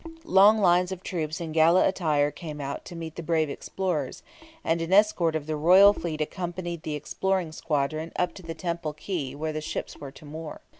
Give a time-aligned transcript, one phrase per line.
[0.25, 4.23] Long lines of troops in gala attire came out to meet the brave explorers,
[4.63, 8.93] and an escort of the royal fleet accompanied the exploring squadron up to the temple
[8.95, 10.61] quay where the ships were to moor.